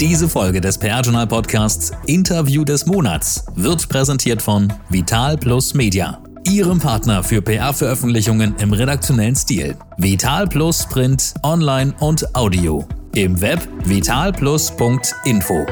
[0.00, 6.80] Diese Folge des PR-Journal Podcasts Interview des Monats wird präsentiert von Vital Plus Media, Ihrem
[6.80, 9.76] Partner für PR-Veröffentlichungen im redaktionellen Stil.
[9.98, 12.84] Vital Plus Print, Online und Audio.
[13.14, 15.66] Im Web vitalplus.info.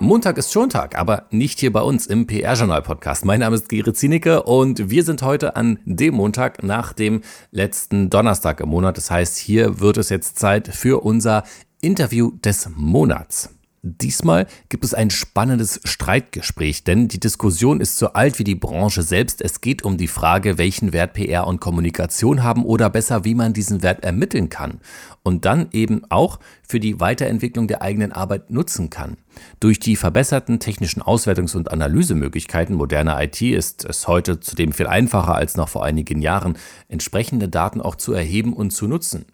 [0.00, 3.24] Montag ist Schontag, aber nicht hier bei uns im PR-Journal-Podcast.
[3.24, 8.08] Mein Name ist Gerrit Zienicke und wir sind heute an dem Montag nach dem letzten
[8.08, 8.96] Donnerstag im Monat.
[8.96, 11.42] Das heißt, hier wird es jetzt Zeit für unser
[11.80, 13.50] Interview des Monats.
[13.82, 19.02] Diesmal gibt es ein spannendes Streitgespräch, denn die Diskussion ist so alt wie die Branche
[19.02, 19.40] selbst.
[19.40, 23.52] Es geht um die Frage, welchen Wert PR und Kommunikation haben oder besser, wie man
[23.52, 24.80] diesen Wert ermitteln kann
[25.22, 29.16] und dann eben auch für die Weiterentwicklung der eigenen Arbeit nutzen kann.
[29.58, 35.34] Durch die verbesserten technischen Auswertungs- und Analysemöglichkeiten moderner IT ist es heute zudem viel einfacher
[35.34, 36.58] als noch vor einigen Jahren,
[36.88, 39.24] entsprechende Daten auch zu erheben und zu nutzen.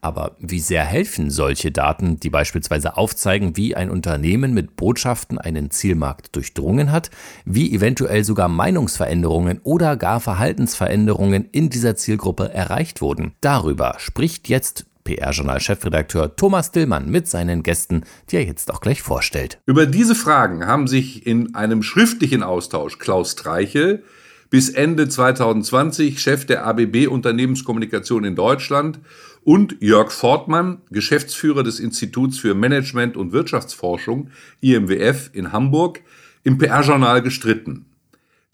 [0.00, 5.70] Aber wie sehr helfen solche Daten, die beispielsweise aufzeigen, wie ein Unternehmen mit Botschaften einen
[5.70, 7.10] Zielmarkt durchdrungen hat,
[7.44, 13.32] wie eventuell sogar Meinungsveränderungen oder gar Verhaltensveränderungen in dieser Zielgruppe erreicht wurden?
[13.40, 19.60] Darüber spricht jetzt PR-Journal-Chefredakteur Thomas Dillmann mit seinen Gästen, die er jetzt auch gleich vorstellt.
[19.66, 24.02] Über diese Fragen haben sich in einem schriftlichen Austausch Klaus Streichel,
[24.50, 29.00] bis Ende 2020 Chef der ABB Unternehmenskommunikation in Deutschland,
[29.44, 36.00] und Jörg Fortmann, Geschäftsführer des Instituts für Management und Wirtschaftsforschung IMWF in Hamburg,
[36.44, 37.86] im PR-Journal gestritten.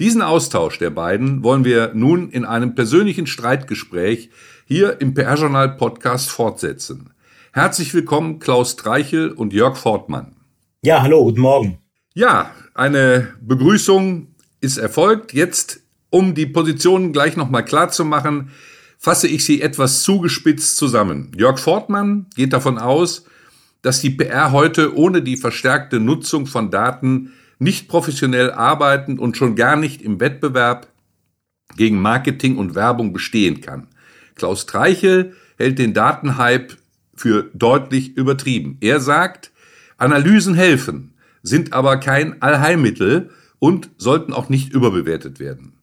[0.01, 4.31] Diesen Austausch der beiden wollen wir nun in einem persönlichen Streitgespräch
[4.65, 7.11] hier im PR-Journal Podcast fortsetzen.
[7.53, 10.37] Herzlich willkommen Klaus Streichel und Jörg Fortmann.
[10.83, 11.79] Ja, hallo, guten Morgen.
[12.15, 14.29] Ja, eine Begrüßung
[14.63, 15.35] ist erfolgt.
[15.35, 18.53] Jetzt, um die Positionen gleich nochmal klar zu machen,
[18.97, 21.31] fasse ich sie etwas zugespitzt zusammen.
[21.37, 23.27] Jörg Fortmann geht davon aus,
[23.83, 29.55] dass die PR heute ohne die verstärkte Nutzung von Daten nicht professionell arbeiten und schon
[29.55, 30.89] gar nicht im Wettbewerb
[31.77, 33.87] gegen Marketing und Werbung bestehen kann.
[34.35, 36.77] Klaus Treichel hält den Datenhype
[37.15, 38.79] für deutlich übertrieben.
[38.81, 39.53] Er sagt,
[39.99, 41.13] Analysen helfen,
[41.43, 45.75] sind aber kein Allheilmittel und sollten auch nicht überbewertet werden.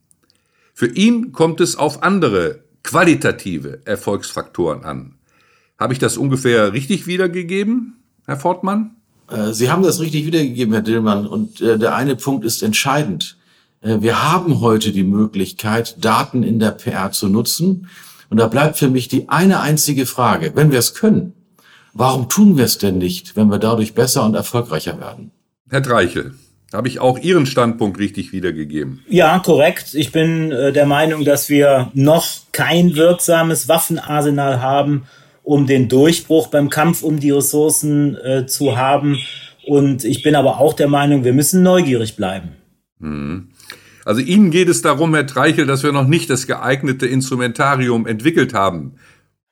[0.73, 5.13] Für ihn kommt es auf andere qualitative Erfolgsfaktoren an.
[5.77, 8.96] Habe ich das ungefähr richtig wiedergegeben, Herr Fortmann?
[9.29, 11.27] Äh, Sie haben das richtig wiedergegeben, Herr Dillmann.
[11.27, 13.37] Und äh, der eine Punkt ist entscheidend.
[13.81, 17.89] Äh, wir haben heute die Möglichkeit, Daten in der PR zu nutzen.
[18.29, 20.51] Und da bleibt für mich die eine einzige Frage.
[20.55, 21.33] Wenn wir es können,
[21.93, 25.31] warum tun wir es denn nicht, wenn wir dadurch besser und erfolgreicher werden?
[25.69, 26.33] Herr Dreichel,
[26.73, 29.01] habe ich auch Ihren Standpunkt richtig wiedergegeben?
[29.07, 29.93] Ja, korrekt.
[29.93, 35.03] Ich bin der Meinung, dass wir noch kein wirksames Waffenarsenal haben,
[35.47, 39.17] um den Durchbruch beim Kampf um die Ressourcen äh, zu haben.
[39.65, 42.49] Und ich bin aber auch der Meinung, wir müssen neugierig bleiben.
[42.99, 43.47] Hm.
[44.03, 48.53] Also Ihnen geht es darum, Herr Treichel, dass wir noch nicht das geeignete Instrumentarium entwickelt
[48.53, 48.95] haben.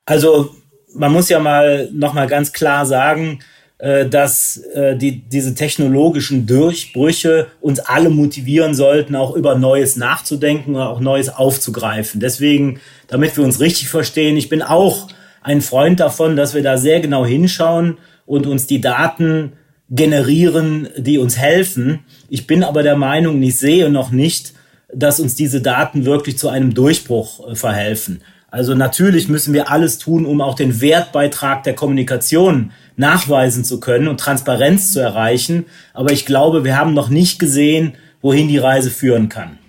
[0.06, 0.54] Also
[0.94, 3.40] man muss ja mal noch mal ganz klar sagen,
[3.78, 10.76] äh, dass äh, die, diese technologischen Durchbrüche uns alle motivieren sollten, auch über Neues nachzudenken
[10.76, 12.20] oder auch Neues aufzugreifen.
[12.20, 15.08] Deswegen, damit wir uns richtig verstehen, ich bin auch
[15.46, 19.54] ein Freund davon, dass wir da sehr genau hinschauen und uns die Daten
[19.92, 22.00] generieren, die uns helfen.
[22.30, 24.54] Ich bin aber der Meinung, ich sehe noch nicht,
[24.92, 28.22] dass uns diese Daten wirklich zu einem Durchbruch äh, verhelfen.
[28.50, 34.08] Also natürlich müssen wir alles tun, um auch den Wertbeitrag der Kommunikation nachweisen zu können
[34.08, 35.66] und Transparenz zu erreichen.
[35.94, 39.60] Aber ich glaube, wir haben noch nicht gesehen, wohin die Reise führen kann.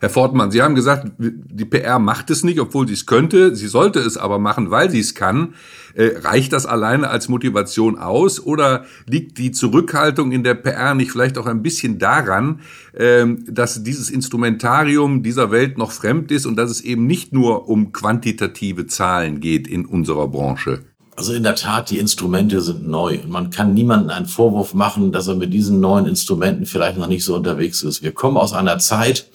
[0.00, 3.54] Herr Fortmann, Sie haben gesagt, die PR macht es nicht, obwohl sie es könnte.
[3.54, 5.54] Sie sollte es aber machen, weil sie es kann.
[5.94, 11.12] Äh, reicht das alleine als Motivation aus oder liegt die Zurückhaltung in der PR nicht
[11.12, 12.60] vielleicht auch ein bisschen daran,
[12.94, 17.68] äh, dass dieses Instrumentarium dieser Welt noch fremd ist und dass es eben nicht nur
[17.68, 20.80] um quantitative Zahlen geht in unserer Branche?
[21.20, 25.28] Also in der Tat, die Instrumente sind neu man kann niemandem einen Vorwurf machen, dass
[25.28, 28.02] er mit diesen neuen Instrumenten vielleicht noch nicht so unterwegs ist.
[28.02, 29.26] Wir kommen aus einer Zeit,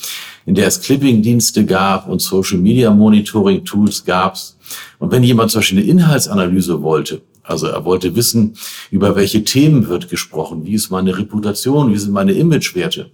[0.47, 4.35] in der es Clipping-Dienste gab und Social-Media-Monitoring-Tools gab.
[4.97, 8.55] Und wenn jemand zum Beispiel eine Inhaltsanalyse wollte, also er wollte wissen,
[8.89, 13.11] über welche Themen wird gesprochen, wie ist meine Reputation, wie sind meine Imagewerte,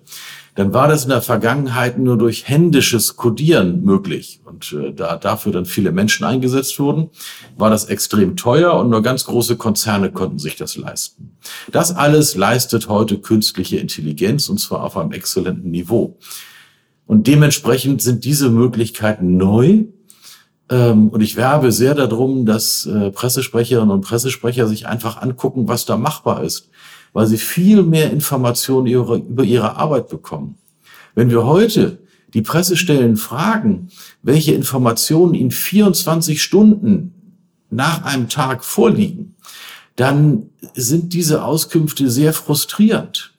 [0.56, 4.42] dann war das in der Vergangenheit nur durch händisches Codieren möglich.
[4.44, 7.10] Und äh, da dafür dann viele Menschen eingesetzt wurden,
[7.58, 11.38] war das extrem teuer und nur ganz große Konzerne konnten sich das leisten.
[11.72, 16.18] Das alles leistet heute künstliche Intelligenz und zwar auf einem exzellenten Niveau.
[17.06, 19.86] Und dementsprechend sind diese Möglichkeiten neu
[20.72, 25.86] Ähm, und ich werbe sehr darum, dass äh, Pressesprecherinnen und Pressesprecher sich einfach angucken, was
[25.86, 26.70] da machbar ist,
[27.14, 30.56] weil sie viel mehr Informationen über ihre Arbeit bekommen.
[31.16, 32.00] Wenn wir heute
[32.34, 33.90] die Pressestellen fragen,
[34.24, 37.14] welche Informationen in 24 Stunden
[37.70, 39.36] nach einem Tag vorliegen,
[39.96, 43.34] dann sind diese Auskünfte sehr frustrierend.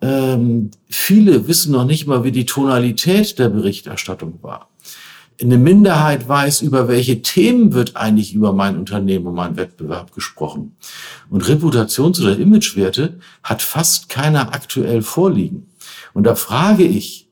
[0.00, 4.68] Ähm, viele wissen noch nicht mal, wie die Tonalität der Berichterstattung war.
[5.40, 10.76] Eine Minderheit weiß, über welche Themen wird eigentlich über mein Unternehmen und meinen Wettbewerb gesprochen.
[11.28, 15.66] Und Reputations- oder Imagewerte hat fast keiner aktuell vorliegen.
[16.12, 17.28] Und da frage ich,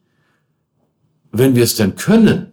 [1.31, 2.49] wenn wir es denn können,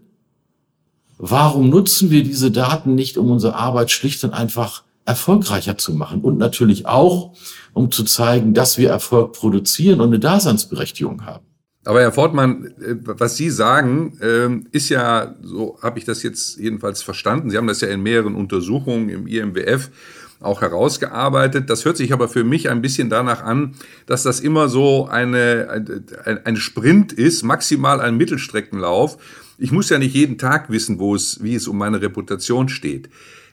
[1.18, 6.22] warum nutzen wir diese Daten nicht, um unsere Arbeit schlicht und einfach erfolgreicher zu machen
[6.22, 7.34] und natürlich auch,
[7.74, 11.49] um zu zeigen, dass wir Erfolg produzieren und eine Daseinsberechtigung haben.
[11.90, 16.60] Aber Herr Fortmann, äh, was Sie sagen, ähm, ist ja, so habe ich das jetzt
[16.60, 19.90] jedenfalls verstanden, Sie haben das ja in mehreren Untersuchungen im IMWF
[20.40, 21.68] auch herausgearbeitet.
[21.68, 23.74] Das hört sich aber für mich ein bisschen danach an,
[24.06, 25.84] dass das immer so eine,
[26.26, 29.18] ein, ein Sprint ist, maximal ein Mittelstreckenlauf.
[29.58, 33.10] Ich muss ja nicht jeden Tag wissen, wo es, wie es um meine Reputation steht.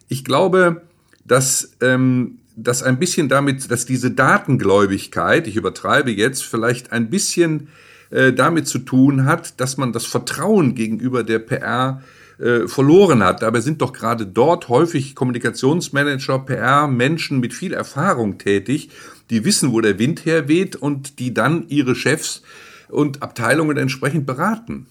[0.09, 0.83] Ich glaube,
[1.25, 7.69] dass ähm, das ein bisschen damit, dass diese Datengläubigkeit, ich übertreibe jetzt, vielleicht ein bisschen
[8.11, 12.03] äh, damit zu tun hat, dass man das Vertrauen gegenüber der PR
[12.38, 13.43] äh, verloren hat.
[13.43, 18.91] Dabei sind doch gerade dort häufig Kommunikationsmanager, PR-Menschen mit viel Erfahrung tätig,
[19.31, 22.43] die wissen, wo der Wind herweht und die dann ihre Chefs
[22.88, 24.87] und Abteilungen entsprechend beraten.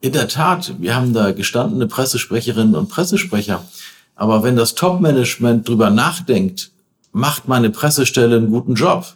[0.00, 3.64] In der Tat, wir haben da gestandene Pressesprecherinnen und Pressesprecher.
[4.16, 6.72] Aber wenn das Top-Management drüber nachdenkt,
[7.12, 9.14] macht meine Pressestelle einen guten Job,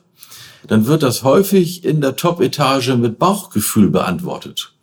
[0.69, 4.75] dann wird das häufig in der Top-Etage mit Bauchgefühl beantwortet.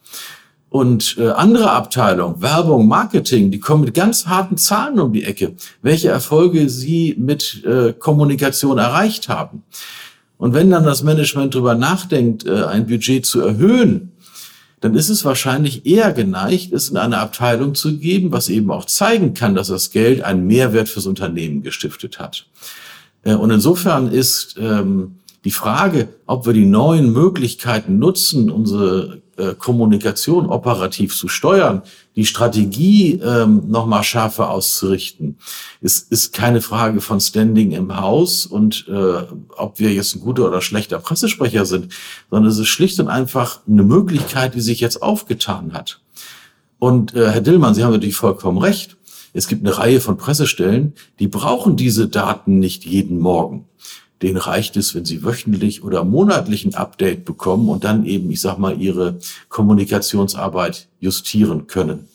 [0.69, 5.55] Und äh, andere Abteilungen, Werbung, Marketing, die kommen mit ganz harten Zahlen um die Ecke,
[5.81, 9.63] welche Erfolge sie mit äh, Kommunikation erreicht haben.
[10.37, 14.11] Und wenn dann das Management darüber nachdenkt, äh, ein Budget zu erhöhen,
[14.81, 18.85] dann ist es wahrscheinlich eher geneigt, es in eine Abteilung zu geben, was eben auch
[18.85, 22.47] zeigen kann, dass das Geld einen Mehrwert fürs Unternehmen gestiftet hat.
[23.23, 25.15] Und insofern ist ähm,
[25.45, 31.83] die Frage, ob wir die neuen Möglichkeiten nutzen, unsere äh, Kommunikation operativ zu steuern,
[32.15, 35.37] die Strategie ähm, nochmal schärfer auszurichten,
[35.81, 39.21] ist, ist keine Frage von Standing im Haus und äh,
[39.55, 41.93] ob wir jetzt ein guter oder schlechter Pressesprecher sind,
[42.31, 46.01] sondern es ist schlicht und einfach eine Möglichkeit, die sich jetzt aufgetan hat.
[46.79, 48.97] Und äh, Herr Dillmann, Sie haben natürlich vollkommen recht.
[49.33, 53.67] Es gibt eine Reihe von Pressestellen, die brauchen diese Daten nicht jeden Morgen
[54.25, 58.41] denen reicht es, wenn sie wöchentlich oder monatlich ein Update bekommen und dann eben, ich
[58.41, 59.19] sag mal, ihre
[59.49, 62.07] Kommunikationsarbeit justieren können.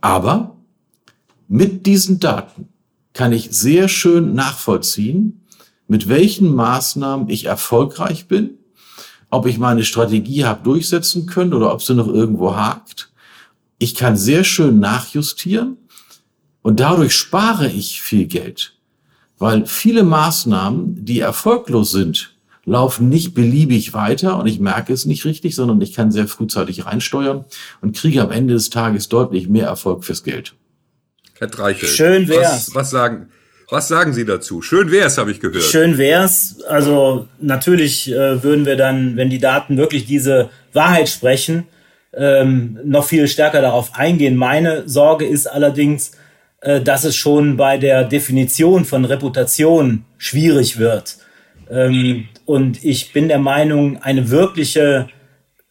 [0.00, 0.56] Aber
[1.46, 2.68] mit diesen Daten
[3.12, 5.42] kann ich sehr schön nachvollziehen,
[5.86, 8.58] mit welchen Maßnahmen ich erfolgreich bin,
[9.30, 13.12] ob ich meine Strategie habe durchsetzen können oder ob sie noch irgendwo hakt.
[13.78, 15.76] Ich kann sehr schön nachjustieren
[16.62, 18.75] und dadurch spare ich viel Geld.
[19.38, 22.34] Weil viele Maßnahmen, die erfolglos sind,
[22.64, 26.84] laufen nicht beliebig weiter und ich merke es nicht richtig, sondern ich kann sehr frühzeitig
[26.84, 27.44] reinsteuern
[27.80, 30.54] und kriege am Ende des Tages deutlich mehr Erfolg fürs Geld.
[31.38, 32.68] Herr Dreichel, Schön wär's.
[32.68, 33.28] Was, was sagen,
[33.68, 34.62] was sagen Sie dazu?
[34.62, 35.62] Schön wär's, habe ich gehört.
[35.62, 36.60] Schön wär's.
[36.68, 41.64] Also natürlich äh, würden wir dann, wenn die Daten wirklich diese Wahrheit sprechen,
[42.14, 44.36] ähm, noch viel stärker darauf eingehen.
[44.36, 46.14] Meine Sorge ist allerdings, äh,
[46.80, 51.18] dass es schon bei der Definition von Reputation schwierig wird.
[51.70, 55.08] Ähm, und ich bin der Meinung, eine wirkliche,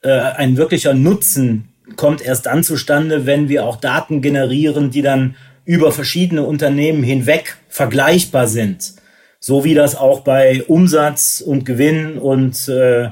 [0.01, 5.35] äh, ein wirklicher Nutzen kommt erst dann zustande, wenn wir auch Daten generieren, die dann
[5.65, 8.93] über verschiedene Unternehmen hinweg vergleichbar sind.
[9.39, 13.09] So wie das auch bei Umsatz und Gewinn und äh,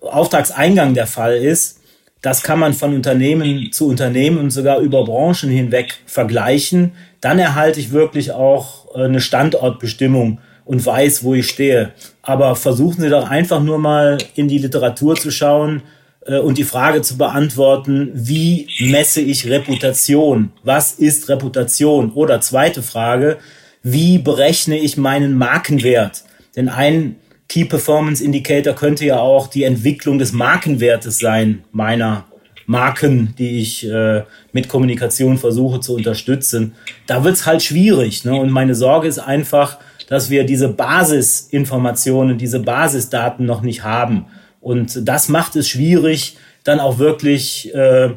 [0.00, 1.79] Auftragseingang der Fall ist.
[2.22, 7.80] Das kann man von Unternehmen zu Unternehmen und sogar über Branchen hinweg vergleichen dann erhalte
[7.80, 11.92] ich wirklich auch äh, eine Standortbestimmung und weiß, wo ich stehe.
[12.22, 15.82] Aber versuchen Sie doch einfach nur mal in die Literatur zu schauen
[16.24, 20.52] äh, und die Frage zu beantworten, wie messe ich Reputation?
[20.62, 22.12] Was ist Reputation?
[22.12, 23.38] Oder zweite Frage,
[23.82, 26.24] wie berechne ich meinen Markenwert?
[26.56, 27.16] Denn ein
[27.50, 32.24] Key Performance Indicator könnte ja auch die Entwicklung des Markenwertes sein, meiner
[32.66, 36.74] Marken, die ich äh, mit Kommunikation versuche zu unterstützen.
[37.08, 38.24] Da wird's halt schwierig.
[38.24, 38.38] Ne?
[38.38, 39.78] Und meine Sorge ist einfach,
[40.08, 44.26] dass wir diese Basisinformationen, diese Basisdaten noch nicht haben.
[44.60, 48.10] Und das macht es schwierig, dann auch wirklich äh,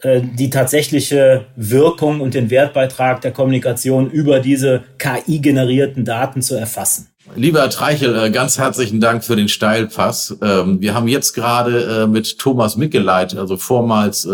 [0.00, 7.11] äh, die tatsächliche Wirkung und den Wertbeitrag der Kommunikation über diese KI-generierten Daten zu erfassen.
[7.34, 10.36] Lieber Herr Treichel, äh, ganz herzlichen Dank für den Steilpass.
[10.42, 14.28] Ähm, wir haben jetzt gerade äh, mit Thomas Mickeleit, also vormals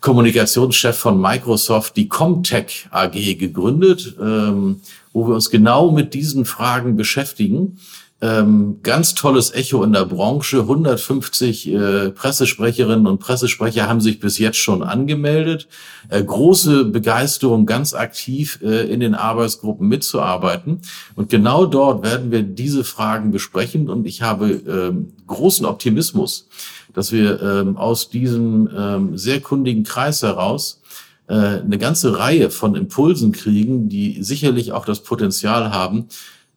[0.00, 4.80] Kommunikationschef von Microsoft, die Comtech AG gegründet, ähm,
[5.12, 7.78] wo wir uns genau mit diesen Fragen beschäftigen.
[8.20, 10.60] Ähm, ganz tolles Echo in der Branche.
[10.60, 15.68] 150 äh, Pressesprecherinnen und Pressesprecher haben sich bis jetzt schon angemeldet.
[16.08, 20.80] Äh, große Begeisterung, ganz aktiv äh, in den Arbeitsgruppen mitzuarbeiten.
[21.14, 23.88] Und genau dort werden wir diese Fragen besprechen.
[23.88, 26.48] Und ich habe ähm, großen Optimismus,
[26.94, 30.80] dass wir ähm, aus diesem ähm, sehr kundigen Kreis heraus
[31.28, 36.08] äh, eine ganze Reihe von Impulsen kriegen, die sicherlich auch das Potenzial haben,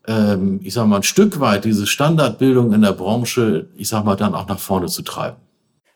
[0.08, 4.16] ähm, ich sag mal, ein Stück weit diese Standardbildung in der Branche, ich sag mal,
[4.16, 5.38] dann auch nach vorne zu treiben.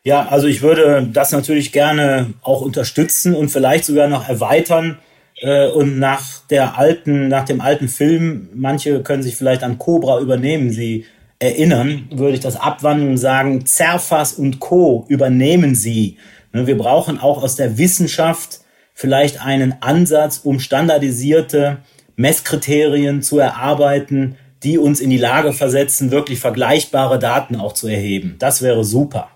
[0.04, 4.98] Ja, also ich würde das natürlich gerne auch unterstützen und vielleicht sogar noch erweitern.
[5.40, 10.20] Äh, und nach der alten, nach dem alten Film, manche können sich vielleicht an Cobra
[10.20, 11.04] übernehmen, sie
[11.38, 15.04] erinnern, würde ich das abwandeln und sagen, Zerfas und Co.
[15.08, 16.16] übernehmen sie.
[16.52, 18.60] Ne, wir brauchen auch aus der Wissenschaft
[18.94, 21.78] vielleicht einen Ansatz, um standardisierte
[22.16, 28.36] Messkriterien zu erarbeiten, die uns in die Lage versetzen, wirklich vergleichbare Daten auch zu erheben.
[28.38, 29.28] Das wäre super.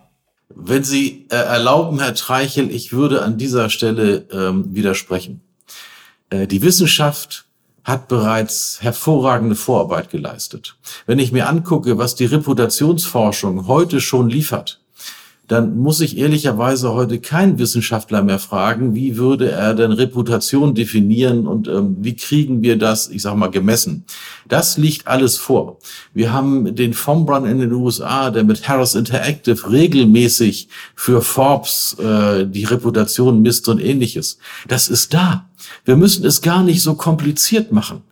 [0.49, 5.43] Wenn Sie äh, erlauben, Herr Treichel, ich würde an dieser Stelle ähm, widersprechen.
[6.31, 7.45] Äh, die Wissenschaft
[7.85, 10.77] hat bereits hervorragende Vorarbeit geleistet.
[11.07, 14.80] Wenn ich mir angucke, was die Reputationsforschung heute schon liefert,
[15.51, 21.49] dann muss ich ehrlicherweise heute keinen Wissenschaftler mehr fragen, wie würde er denn Reputation definieren
[21.49, 24.05] und ähm, wie kriegen wir das, ich sag mal, gemessen.
[24.47, 25.79] Das liegt alles vor.
[26.15, 32.47] Wir haben den Fombrun in den USA, der mit Harris Interactive regelmäßig für Forbes äh,
[32.47, 34.39] die Reputation misst und ähnliches.
[34.69, 35.51] Das ist da.
[35.85, 38.03] Wir müssen es gar nicht so kompliziert machen.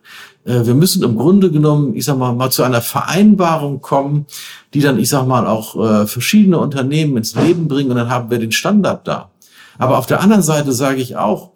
[0.49, 4.25] Äh, wir müssen im Grunde genommen, ich sag mal, mal zu einer Vereinbarung kommen,
[4.73, 8.31] die dann, ich sag mal, auch äh, verschiedene Unternehmen ins Leben bringen und dann haben
[8.31, 9.29] wir den Standard da.
[9.77, 11.51] Aber auf der anderen Seite sage ich auch,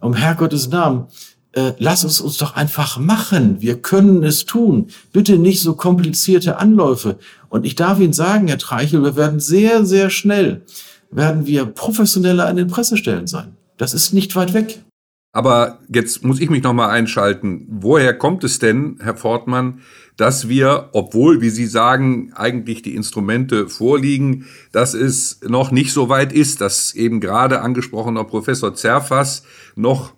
[0.00, 1.06] um Herrgottes Namen,
[1.52, 3.62] äh, lass es uns doch einfach machen.
[3.62, 4.88] Wir können es tun.
[5.12, 7.16] Bitte nicht so komplizierte Anläufe.
[7.48, 10.62] Und ich darf Ihnen sagen, Herr Treichel, wir werden sehr, sehr schnell,
[11.10, 13.56] werden wir professioneller an den Pressestellen sein.
[13.76, 14.80] Das ist nicht weit weg.
[15.34, 17.66] Aber jetzt muss ich mich nochmal einschalten.
[17.68, 19.80] Woher kommt es denn, Herr Fortmann,
[20.16, 26.08] dass wir, obwohl, wie Sie sagen, eigentlich die Instrumente vorliegen, dass es noch nicht so
[26.08, 29.42] weit ist, dass eben gerade angesprochener Professor Zerfas
[29.74, 30.14] noch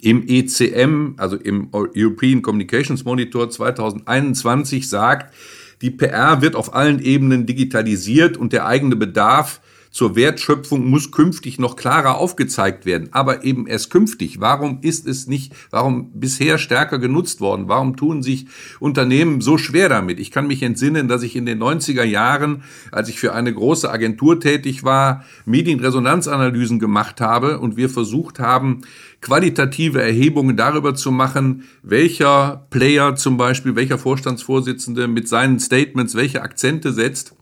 [0.00, 5.32] im ECM, also im European Communications Monitor 2021 sagt,
[5.80, 9.60] die PR wird auf allen Ebenen digitalisiert und der eigene Bedarf
[9.94, 14.40] zur Wertschöpfung muss künftig noch klarer aufgezeigt werden, aber eben erst künftig.
[14.40, 17.68] Warum ist es nicht, warum bisher stärker genutzt worden?
[17.68, 18.46] Warum tun sich
[18.80, 20.18] Unternehmen so schwer damit?
[20.18, 23.88] Ich kann mich entsinnen, dass ich in den 90er Jahren, als ich für eine große
[23.88, 28.80] Agentur tätig war, Medienresonanzanalysen gemacht habe und wir versucht haben,
[29.20, 36.42] qualitative Erhebungen darüber zu machen, welcher Player zum Beispiel, welcher Vorstandsvorsitzende mit seinen Statements welche
[36.42, 37.36] Akzente setzt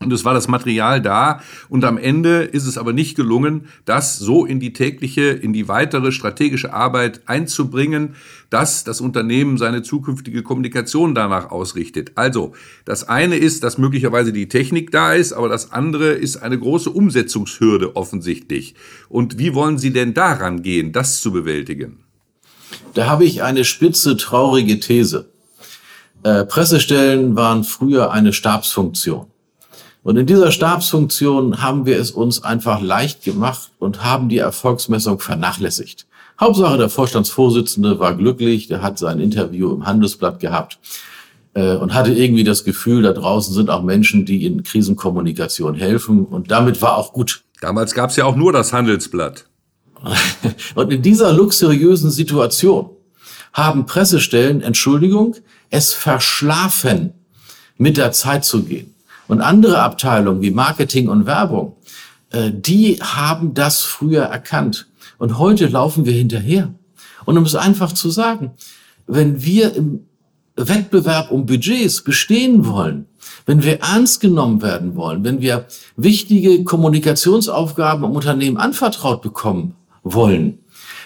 [0.00, 1.40] und es war das Material da.
[1.68, 5.68] Und am Ende ist es aber nicht gelungen, das so in die tägliche, in die
[5.68, 8.14] weitere strategische Arbeit einzubringen,
[8.48, 12.12] dass das Unternehmen seine zukünftige Kommunikation danach ausrichtet.
[12.14, 12.54] Also,
[12.86, 16.90] das eine ist, dass möglicherweise die Technik da ist, aber das andere ist eine große
[16.90, 18.74] Umsetzungshürde offensichtlich.
[19.10, 22.04] Und wie wollen Sie denn daran gehen, das zu bewältigen?
[22.94, 25.28] Da habe ich eine spitze, traurige These.
[26.22, 29.26] Äh, Pressestellen waren früher eine Stabsfunktion.
[30.02, 35.20] Und in dieser Stabsfunktion haben wir es uns einfach leicht gemacht und haben die Erfolgsmessung
[35.20, 36.06] vernachlässigt.
[36.40, 40.78] Hauptsache, der Vorstandsvorsitzende war glücklich, der hat sein Interview im Handelsblatt gehabt
[41.52, 46.24] äh, und hatte irgendwie das Gefühl, da draußen sind auch Menschen, die in Krisenkommunikation helfen.
[46.24, 47.42] Und damit war auch gut.
[47.60, 49.44] Damals gab es ja auch nur das Handelsblatt.
[50.74, 52.88] und in dieser luxuriösen Situation
[53.52, 55.36] haben Pressestellen, Entschuldigung,
[55.68, 57.12] es verschlafen,
[57.76, 58.94] mit der Zeit zu gehen.
[59.30, 61.76] Und andere Abteilungen wie Marketing und Werbung,
[62.30, 64.88] äh, die haben das früher erkannt.
[65.18, 66.74] Und heute laufen wir hinterher.
[67.26, 68.50] Und um es einfach zu sagen,
[69.06, 70.00] wenn wir im
[70.56, 73.06] Wettbewerb um Budgets bestehen wollen,
[73.46, 80.58] wenn wir ernst genommen werden wollen, wenn wir wichtige Kommunikationsaufgaben im Unternehmen anvertraut bekommen wollen,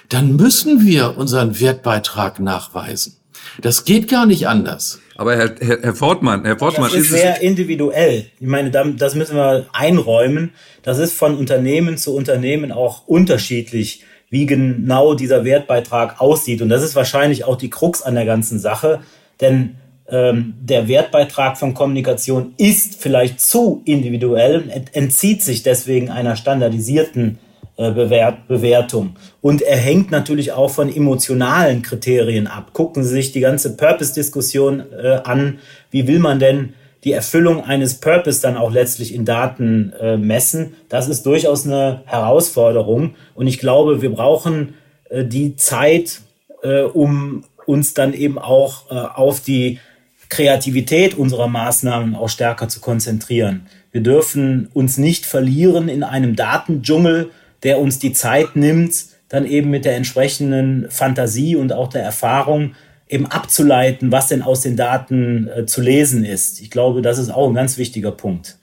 [0.09, 3.17] dann müssen wir unseren Wertbeitrag nachweisen.
[3.61, 5.01] Das geht gar nicht anders.
[5.17, 8.27] Aber Herr, Herr, Herr Fortmann, Herr Fortmann, das ist, ist sehr individuell.
[8.41, 10.53] Ich meine, das müssen wir einräumen.
[10.83, 16.63] Das ist von Unternehmen zu Unternehmen auch unterschiedlich, wie genau dieser Wertbeitrag aussieht.
[16.63, 19.01] Und das ist wahrscheinlich auch die Krux an der ganzen Sache,
[19.41, 19.77] denn
[20.09, 27.39] ähm, der Wertbeitrag von Kommunikation ist vielleicht zu individuell und entzieht sich deswegen einer standardisierten
[27.39, 27.44] äh,
[27.77, 29.17] Bewert Bewertung.
[29.41, 32.73] Und er hängt natürlich auch von emotionalen Kriterien ab.
[32.73, 35.59] Gucken Sie sich die ganze Purpose-Diskussion äh, an.
[35.91, 40.75] Wie will man denn die Erfüllung eines Purpose dann auch letztlich in Daten äh, messen?
[40.89, 43.17] Das ist durchaus eine Herausforderung.
[43.35, 44.75] Und ich glaube, wir brauchen
[45.11, 46.21] äh, die Zeit,
[46.63, 49.81] äh, um uns dann eben auch äh, auf die
[50.29, 53.67] Kreativität unserer Maßnahmen auch stärker zu konzentrieren.
[53.93, 57.31] Wir dürfen uns nicht verlieren in einem Datendschungel,
[57.65, 62.75] der uns die Zeit nimmt, dann eben mit der entsprechenden Fantasie und auch der Erfahrung
[63.09, 66.61] eben abzuleiten, was denn aus den Daten äh, zu lesen ist.
[66.61, 68.59] Ich glaube, das ist auch ein ganz wichtiger Punkt.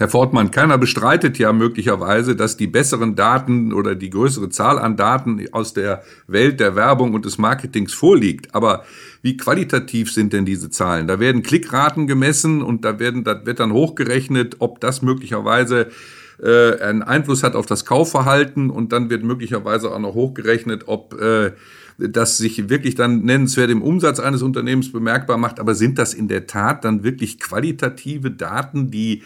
[0.00, 4.96] Herr Fortmann, keiner bestreitet ja möglicherweise, dass die besseren Daten oder die größere Zahl an
[4.96, 8.54] Daten aus der Welt der Werbung und des Marketings vorliegt.
[8.54, 8.84] Aber
[9.20, 11.06] wie qualitativ sind denn diese Zahlen?
[11.06, 15.88] Da werden Klickraten gemessen und da werden, da wird dann hochgerechnet, ob das möglicherweise
[16.42, 21.20] äh, einen Einfluss hat auf das Kaufverhalten und dann wird möglicherweise auch noch hochgerechnet, ob
[21.20, 21.52] äh,
[21.98, 25.60] das sich wirklich dann nennenswert im Umsatz eines Unternehmens bemerkbar macht.
[25.60, 29.22] Aber sind das in der Tat dann wirklich qualitative Daten, die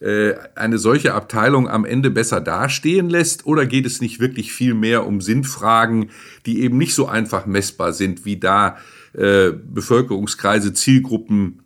[0.00, 3.46] äh, eine solche Abteilung am Ende besser dastehen lässt?
[3.46, 6.10] Oder geht es nicht wirklich viel mehr um Sinnfragen,
[6.46, 8.76] die eben nicht so einfach messbar sind, wie da
[9.12, 11.62] äh, Bevölkerungskreise, Zielgruppen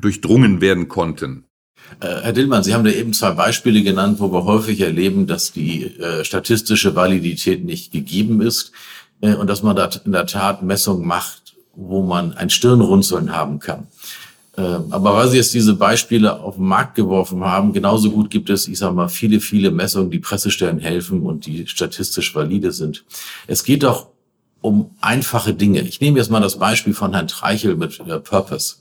[0.00, 1.47] durchdrungen werden konnten?
[2.00, 5.52] Äh, Herr Dillmann, Sie haben da eben zwei Beispiele genannt, wo wir häufig erleben, dass
[5.52, 8.72] die äh, statistische Validität nicht gegeben ist
[9.20, 13.58] äh, und dass man da in der Tat Messungen macht, wo man ein Stirnrunzeln haben
[13.58, 13.86] kann.
[14.56, 18.50] Äh, aber weil Sie jetzt diese Beispiele auf den Markt geworfen haben, genauso gut gibt
[18.50, 23.04] es, ich sage mal, viele, viele Messungen, die Pressestellen helfen und die statistisch valide sind.
[23.46, 24.08] Es geht doch
[24.60, 25.82] um einfache Dinge.
[25.82, 28.76] Ich nehme jetzt mal das Beispiel von Herrn Treichel mit Purpose.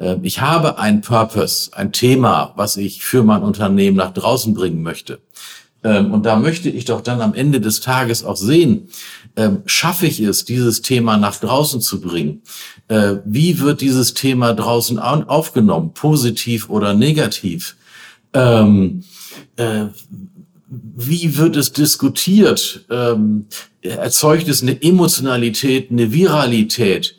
[0.00, 4.82] Ähm, ich habe ein Purpose, ein Thema, was ich für mein Unternehmen nach draußen bringen
[4.82, 5.20] möchte.
[5.84, 8.88] Ähm, und da möchte ich doch dann am Ende des Tages auch sehen,
[9.36, 12.42] ähm, schaffe ich es, dieses Thema nach draußen zu bringen?
[12.88, 17.76] Äh, wie wird dieses Thema draußen aufgenommen, positiv oder negativ?
[18.32, 18.64] Äh,
[20.70, 22.84] wie wird es diskutiert?
[23.80, 27.17] erzeugt es eine Emotionalität, eine Viralität?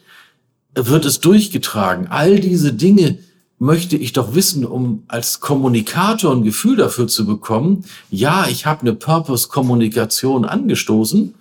[0.87, 2.07] Wird es durchgetragen?
[2.07, 3.19] All diese Dinge
[3.59, 8.81] möchte ich doch wissen, um als Kommunikator ein Gefühl dafür zu bekommen, ja, ich habe
[8.81, 11.35] eine Purpose-Kommunikation angestoßen,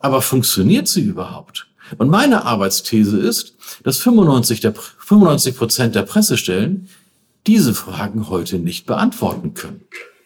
[0.00, 1.68] aber funktioniert sie überhaupt?
[1.98, 6.88] Und meine Arbeitsthese ist, dass 95 der, 95 Prozent der Pressestellen
[7.46, 9.82] diese Fragen heute nicht beantworten können.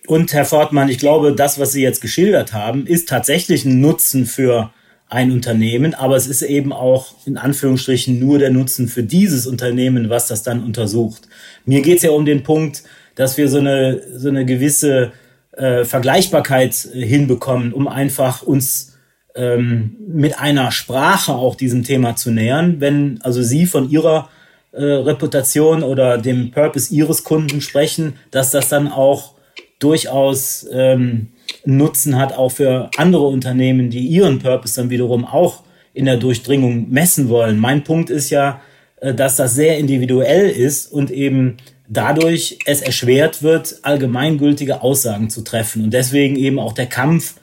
[0.07, 4.27] Und Herr Fortmann, ich glaube, das, was Sie jetzt geschildert haben, ist tatsächlich ein Nutzen
[4.27, 4.71] für
[5.15, 10.11] ein Unternehmen, aber es ist eben auch in Anführungsstrichen nur der Nutzen für dieses Unternehmen,
[10.11, 11.29] was das dann untersucht.
[11.65, 12.83] Mir geht es ja um den Punkt,
[13.15, 15.13] dass wir so eine, so eine gewisse
[15.53, 18.99] äh, Vergleichbarkeit äh, hinbekommen, um einfach uns
[19.37, 22.81] ähm, mit einer Sprache auch diesem Thema zu nähern.
[22.81, 24.29] Wenn also Sie von Ihrer
[24.73, 29.35] äh, Reputation oder dem Purpose Ihres Kunden sprechen, dass das dann auch
[29.79, 31.29] durchaus ähm,
[31.65, 36.91] Nutzen hat, auch für andere Unternehmen, die ihren Purpose dann wiederum auch in der Durchdringung
[36.91, 37.59] messen wollen.
[37.59, 38.61] Mein Punkt ist ja,
[39.01, 41.57] äh, dass das sehr individuell ist und eben
[41.89, 45.85] dadurch es erschwert wird, allgemeingültige Aussagen zu treffen.
[45.85, 47.35] Und deswegen eben auch der Kampf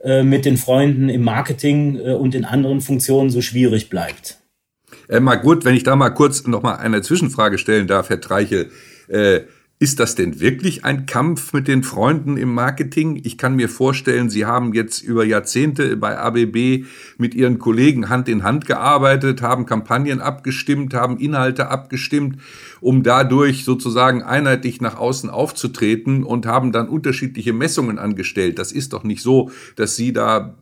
[0.00, 4.38] äh, mit den Freunden im Marketing äh, und in anderen Funktionen so schwierig bleibt.
[5.08, 8.20] Äh, mal gut, wenn ich da mal kurz noch mal eine Zwischenfrage stellen darf, Herr
[8.20, 8.70] Treichel.
[9.08, 9.40] Äh,
[9.78, 13.20] ist das denn wirklich ein Kampf mit den Freunden im Marketing?
[13.24, 16.86] Ich kann mir vorstellen, Sie haben jetzt über Jahrzehnte bei ABB
[17.18, 22.38] mit Ihren Kollegen Hand in Hand gearbeitet, haben Kampagnen abgestimmt, haben Inhalte abgestimmt,
[22.80, 28.58] um dadurch sozusagen einheitlich nach außen aufzutreten und haben dann unterschiedliche Messungen angestellt.
[28.58, 30.54] Das ist doch nicht so, dass Sie da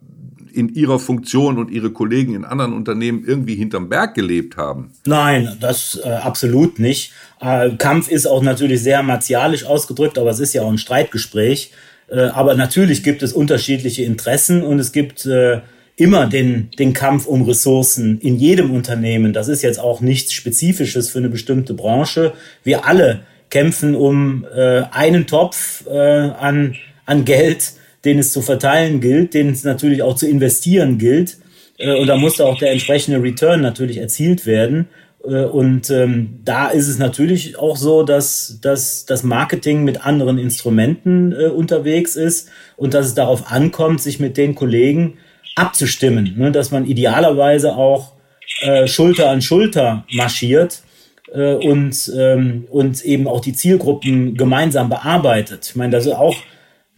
[0.54, 4.92] in ihrer Funktion und ihre Kollegen in anderen Unternehmen irgendwie hinterm Berg gelebt haben.
[5.06, 7.12] Nein, das äh, absolut nicht.
[7.40, 11.72] Äh, Kampf ist auch natürlich sehr martialisch ausgedrückt, aber es ist ja auch ein Streitgespräch.
[12.08, 15.60] Äh, aber natürlich gibt es unterschiedliche Interessen und es gibt äh,
[15.96, 19.32] immer den, den Kampf um Ressourcen in jedem Unternehmen.
[19.32, 22.32] Das ist jetzt auch nichts Spezifisches für eine bestimmte Branche.
[22.62, 26.74] Wir alle kämpfen um äh, einen Topf äh, an,
[27.06, 31.38] an Geld den es zu verteilen gilt, den es natürlich auch zu investieren gilt.
[31.78, 34.88] Äh, und da musste auch der entsprechende Return natürlich erzielt werden.
[35.24, 40.38] Äh, und ähm, da ist es natürlich auch so, dass, dass das Marketing mit anderen
[40.38, 45.18] Instrumenten äh, unterwegs ist und dass es darauf ankommt, sich mit den Kollegen
[45.56, 46.52] abzustimmen, ne?
[46.52, 48.12] dass man idealerweise auch
[48.60, 50.82] äh, Schulter an Schulter marschiert
[51.32, 55.66] äh, und, ähm, und eben auch die Zielgruppen gemeinsam bearbeitet.
[55.68, 56.36] Ich meine, das ist auch,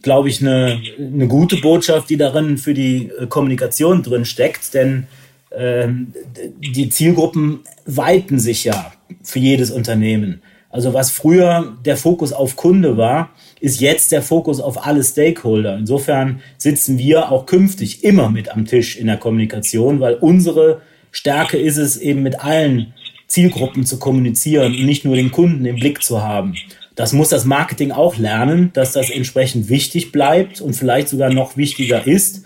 [0.01, 5.07] glaube ich, eine, eine gute Botschaft, die darin für die äh, Kommunikation drin steckt, denn
[5.55, 6.13] ähm,
[6.59, 8.91] die Zielgruppen weiten sich ja
[9.23, 10.41] für jedes Unternehmen.
[10.69, 13.29] Also was früher der Fokus auf Kunde war,
[13.61, 15.77] ist jetzt der Fokus auf alle Stakeholder.
[15.77, 20.81] Insofern sitzen wir auch künftig immer mit am Tisch in der Kommunikation, weil unsere
[21.11, 22.93] Stärke ist es eben mit allen
[23.27, 26.55] Zielgruppen zu kommunizieren und nicht nur den Kunden im Blick zu haben.
[26.97, 31.55] Das muss das Marketing auch lernen, dass das entsprechend wichtig bleibt und vielleicht sogar noch
[31.55, 32.43] wichtiger ist,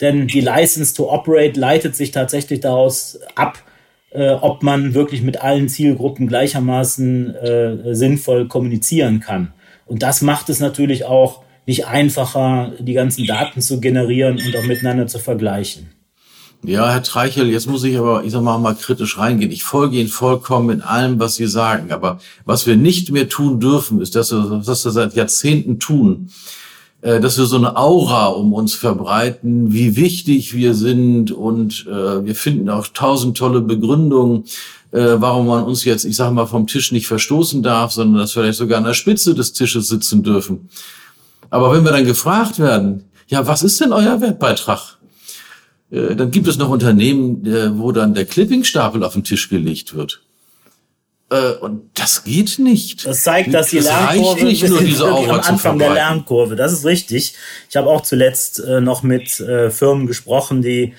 [0.00, 3.62] denn die License to Operate leitet sich tatsächlich daraus ab,
[4.10, 9.52] äh, ob man wirklich mit allen Zielgruppen gleichermaßen äh, sinnvoll kommunizieren kann.
[9.86, 14.64] Und das macht es natürlich auch nicht einfacher, die ganzen Daten zu generieren und auch
[14.64, 15.90] miteinander zu vergleichen.
[16.64, 19.50] Ja, Herr Treichel, jetzt muss ich aber, ich sag mal, mal kritisch reingehen.
[19.50, 21.90] Ich folge Ihnen vollkommen in allem, was Sie sagen.
[21.90, 26.30] Aber was wir nicht mehr tun dürfen, ist, dass wir, was wir seit Jahrzehnten tun,
[27.00, 32.24] äh, dass wir so eine Aura um uns verbreiten, wie wichtig wir sind und äh,
[32.24, 34.44] wir finden auch tausend tolle Begründungen,
[34.92, 38.36] äh, warum man uns jetzt, ich sage mal, vom Tisch nicht verstoßen darf, sondern dass
[38.36, 40.68] wir vielleicht sogar an der Spitze des Tisches sitzen dürfen.
[41.50, 45.01] Aber wenn wir dann gefragt werden, ja, was ist denn euer Wertbeitrag?
[45.92, 49.94] Äh, dann gibt es noch Unternehmen, äh, wo dann der Clippingstapel auf den Tisch gelegt
[49.94, 50.22] wird.
[51.30, 53.06] Äh, und das geht nicht.
[53.06, 56.56] Das zeigt, dass die das Lernkurve nicht nur diese am Anfang der Lernkurve.
[56.56, 57.34] Das ist richtig.
[57.68, 60.94] Ich habe auch zuletzt noch mit Firmen gesprochen, die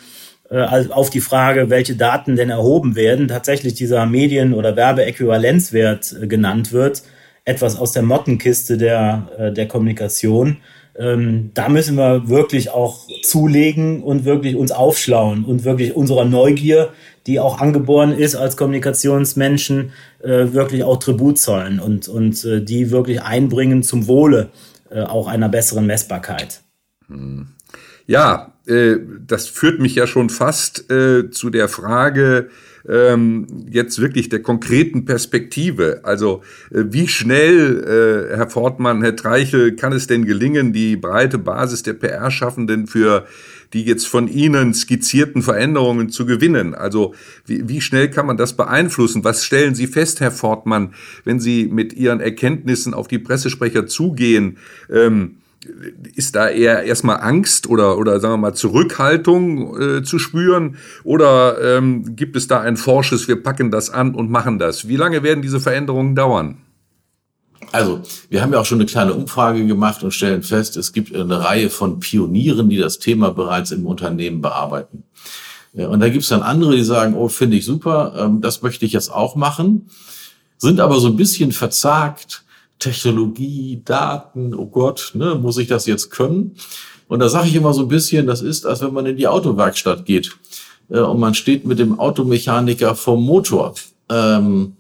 [0.50, 7.02] auf die Frage, welche Daten denn erhoben werden, tatsächlich dieser Medien- oder Werbeäquivalenzwert genannt wird.
[7.44, 10.58] Etwas aus der Mottenkiste der, der Kommunikation.
[10.98, 16.90] Ähm, da müssen wir wirklich auch zulegen und wirklich uns aufschlauen und wirklich unserer Neugier
[17.28, 22.92] die auch angeboren ist als Kommunikationsmenschen, äh, wirklich auch Tribut zollen und, und äh, die
[22.92, 24.50] wirklich einbringen zum Wohle
[24.90, 26.62] äh, auch einer besseren Messbarkeit.
[28.06, 32.50] Ja, äh, das führt mich ja schon fast äh, zu der Frage,
[32.88, 36.02] ähm, jetzt wirklich der konkreten Perspektive.
[36.04, 41.38] Also äh, wie schnell, äh, Herr Fortmann, Herr Treichel, kann es denn gelingen, die breite
[41.38, 43.26] Basis der PR-Schaffenden für
[43.74, 46.76] die jetzt von Ihnen skizzierten Veränderungen zu gewinnen?
[46.76, 49.24] Also wie, wie schnell kann man das beeinflussen?
[49.24, 54.58] Was stellen Sie fest, Herr Fortmann, wenn Sie mit Ihren Erkenntnissen auf die Pressesprecher zugehen?
[54.92, 55.38] Ähm,
[56.16, 60.78] ist da eher erstmal Angst oder, oder sagen wir mal Zurückhaltung äh, zu spüren?
[61.04, 64.88] Oder ähm, gibt es da ein forsches, wir packen das an und machen das?
[64.88, 66.58] Wie lange werden diese Veränderungen dauern?
[67.72, 71.16] Also, wir haben ja auch schon eine kleine Umfrage gemacht und stellen fest, es gibt
[71.16, 75.04] eine Reihe von Pionieren, die das Thema bereits im Unternehmen bearbeiten.
[75.74, 78.86] Und da gibt es dann andere, die sagen, oh, finde ich super, ähm, das möchte
[78.86, 79.90] ich jetzt auch machen,
[80.58, 82.43] sind aber so ein bisschen verzagt.
[82.84, 86.56] Technologie, Daten, oh Gott, ne, muss ich das jetzt können?
[87.08, 89.28] Und da sage ich immer so ein bisschen, das ist, als wenn man in die
[89.28, 90.36] Autowerkstatt geht
[90.90, 93.76] äh, und man steht mit dem Automechaniker vom Motor.
[94.10, 94.76] Ähm,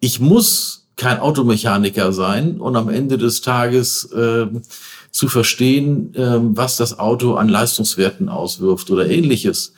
[0.00, 4.46] ich muss kein Automechaniker sein und am Ende des Tages äh,
[5.10, 9.72] zu verstehen, äh, was das Auto an Leistungswerten auswirft oder ähnliches.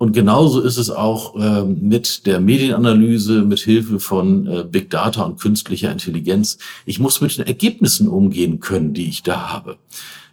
[0.00, 5.24] Und genauso ist es auch äh, mit der Medienanalyse, mit Hilfe von äh, Big Data
[5.24, 6.56] und künstlicher Intelligenz.
[6.86, 9.76] Ich muss mit den Ergebnissen umgehen können, die ich da habe.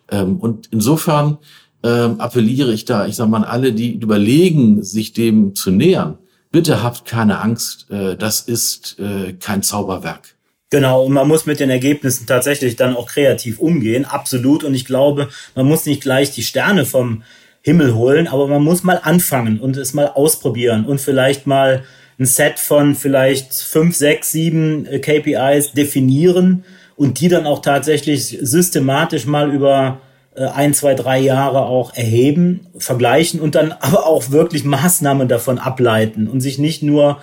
[0.10, 1.39] Ähm, und insofern
[1.84, 6.17] ähm, appelliere ich da, ich sage mal, alle, die überlegen, sich dem zu nähern,
[6.49, 10.38] bitte habt keine Angst, äh, das ist äh, kein Zauberwerk.
[10.69, 14.63] Genau, und man muss mit den Ergebnissen tatsächlich dann auch kreativ umgehen, absolut.
[14.63, 17.23] Und ich glaube, man muss nicht gleich die Sterne vom
[17.67, 21.84] Himmel holen, aber man muss mal anfangen und es mal ausprobieren und vielleicht mal
[22.17, 26.63] ein Set von vielleicht fünf, sechs, sieben äh, KPIs definieren
[26.95, 29.99] und die dann auch tatsächlich systematisch mal über
[30.34, 35.60] äh, ein, zwei, drei Jahre auch erheben, vergleichen und dann aber auch wirklich Maßnahmen davon
[35.60, 37.17] ableiten und sich nicht nur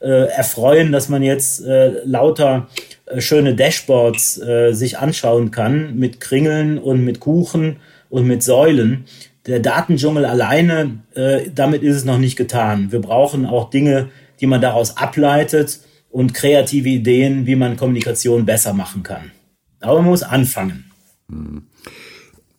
[0.00, 2.68] äh, erfreuen, dass man jetzt äh, lauter
[3.04, 7.76] äh, schöne Dashboards äh, sich anschauen kann mit Kringeln und mit Kuchen
[8.08, 9.04] und mit Säulen.
[9.50, 12.92] Der Datendschungel alleine, äh, damit ist es noch nicht getan.
[12.92, 14.10] Wir brauchen auch Dinge,
[14.40, 19.32] die man daraus ableitet und kreative Ideen, wie man Kommunikation besser machen kann.
[19.80, 20.92] Aber man muss anfangen.
[21.28, 21.62] Hm.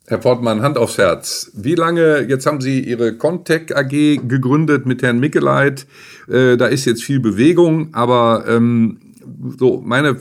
[0.05, 1.51] Herr Portmann, Hand aufs Herz.
[1.53, 5.87] Wie lange, jetzt haben Sie Ihre Contec AG gegründet mit Herrn Mickeleit.
[6.27, 9.10] Äh, da ist jetzt viel Bewegung, aber ähm,
[9.57, 10.17] so meine,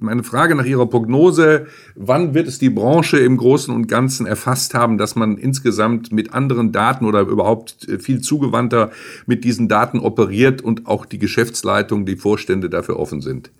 [0.00, 4.74] meine Frage nach Ihrer Prognose, wann wird es die Branche im Großen und Ganzen erfasst
[4.74, 8.90] haben, dass man insgesamt mit anderen Daten oder überhaupt viel zugewandter
[9.26, 13.50] mit diesen Daten operiert und auch die Geschäftsleitung, die Vorstände dafür offen sind?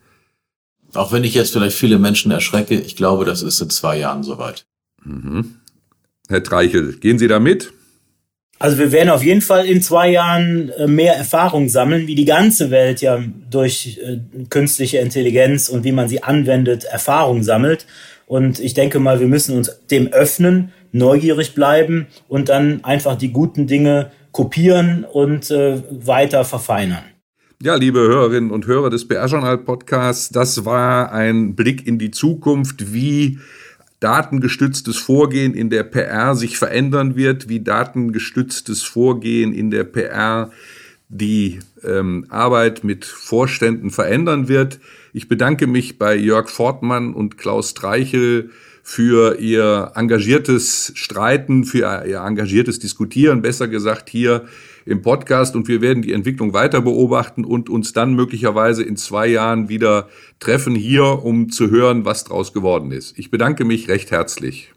[0.95, 4.23] Auch wenn ich jetzt vielleicht viele Menschen erschrecke, ich glaube, das ist in zwei Jahren
[4.23, 4.67] soweit.
[5.05, 5.57] Mhm.
[6.29, 7.73] Herr Treichel, gehen Sie da mit?
[8.63, 12.25] Also wir werden auf jeden Fall in zwei Jahren äh, mehr Erfahrung sammeln, wie die
[12.25, 13.21] ganze Welt ja
[13.51, 14.19] durch äh,
[14.51, 17.89] künstliche Intelligenz und wie man sie anwendet, Erfahrung sammelt.
[18.29, 23.33] Und ich denke mal, wir müssen uns dem öffnen, neugierig bleiben und dann einfach die
[23.33, 27.03] guten Dinge kopieren und äh, weiter verfeinern.
[27.61, 33.41] Ja, liebe Hörerinnen und Hörer des PR-Journal-Podcasts, das war ein Blick in die Zukunft, wie
[34.03, 40.51] datengestütztes Vorgehen in der PR sich verändern wird, wie datengestütztes Vorgehen in der PR
[41.09, 44.81] die ähm, Arbeit mit Vorständen verändern wird.
[45.13, 48.51] Ich bedanke mich bei Jörg Fortmann und Klaus Streichel
[48.83, 54.47] für ihr engagiertes Streiten, für ihr engagiertes Diskutieren, besser gesagt hier
[54.85, 59.29] im Podcast und wir werden die Entwicklung weiter beobachten und uns dann möglicherweise in zwei
[59.29, 60.09] Jahren wieder
[60.41, 63.19] treffen hier, um zu hören, was draus geworden ist.
[63.19, 64.73] Ich bedanke mich recht herzlich.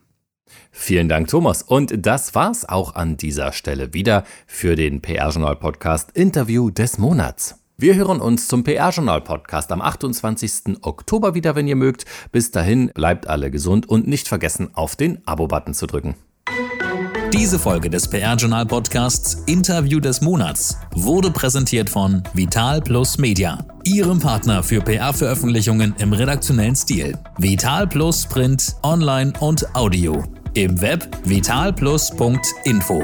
[0.72, 1.64] Vielen Dank, Thomas.
[1.64, 7.65] Und das war's auch an dieser Stelle wieder für den PR-Journal Podcast Interview des Monats.
[7.78, 10.78] Wir hören uns zum PR-Journal Podcast am 28.
[10.82, 12.06] Oktober wieder, wenn ihr mögt.
[12.32, 16.16] Bis dahin bleibt alle gesund und nicht vergessen, auf den Abo-Button zu drücken.
[17.34, 24.20] Diese Folge des PR-Journal Podcasts Interview des Monats wurde präsentiert von Vital Plus Media, Ihrem
[24.20, 27.18] Partner für PR-Veröffentlichungen im redaktionellen Stil.
[27.38, 30.24] Vital Plus Print, Online und Audio.
[30.54, 33.04] Im Web vitalplus.info.